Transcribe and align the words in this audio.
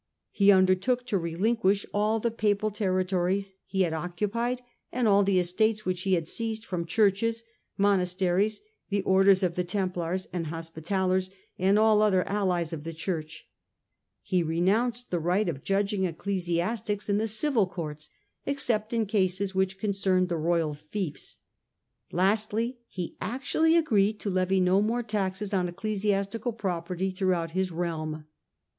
He 0.31 0.51
undertook 0.51 1.05
to 1.05 1.17
relinquish 1.19 1.85
all 1.93 2.19
the 2.19 2.31
Papal 2.31 2.71
territories 2.71 3.53
he 3.67 3.81
had 3.81 3.93
occupied 3.93 4.59
and 4.91 5.07
all 5.07 5.23
the 5.23 5.37
estates 5.37 5.85
which 5.85 6.01
he 6.01 6.13
had 6.13 6.27
seized 6.27 6.65
from 6.65 6.87
churches, 6.87 7.43
monasteries, 7.77 8.63
the 8.89 9.03
Orders 9.03 9.43
of 9.43 9.53
the 9.53 9.63
Templars 9.63 10.27
and 10.33 10.47
Hospitallers, 10.47 11.29
and 11.59 11.77
all 11.77 12.01
other 12.01 12.27
allies 12.27 12.73
of 12.73 12.83
the 12.83 12.95
Church. 12.95 13.47
He 14.23 14.41
renounced 14.41 15.11
the 15.11 15.19
right 15.19 15.47
of 15.47 15.63
judging 15.63 16.05
ecclesiastics 16.05 17.07
in 17.07 17.19
the 17.19 17.27
civil 17.27 17.67
courts 17.67 18.09
except 18.43 18.93
in 18.93 19.05
cases 19.05 19.53
which 19.53 19.77
concerned 19.77 20.29
the 20.29 20.35
royal 20.35 20.73
fiefs. 20.73 21.37
Lastly, 22.11 22.79
he 22.87 23.17
actually 23.21 23.77
agreed 23.77 24.19
to 24.21 24.31
levy 24.31 24.59
no 24.59 24.81
more 24.81 25.03
taxes 25.03 25.53
on 25.53 25.69
ecclesiastical 25.69 26.53
property 26.53 27.11
throughout 27.11 27.51
his 27.51 27.71
realm. 27.71 28.25